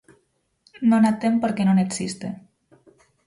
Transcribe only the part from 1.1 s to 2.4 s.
a ten porque non existe.